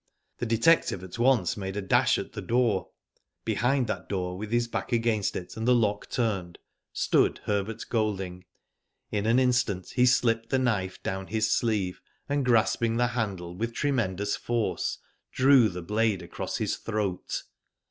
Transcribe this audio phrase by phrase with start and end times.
[0.39, 3.55] The detective at once made a dash at the doon Digitized byGoogk AFTER THE VICTORY.
[3.55, 6.57] 281 Behind that door, with his back against it and the lock turned,
[6.91, 8.45] stood Herbert Golding.
[9.11, 13.73] In an instant he slipped the knife down his sleeve, and, grasping the handle, with
[13.73, 14.97] tremendous force
[15.31, 17.43] drew the blade across his throat.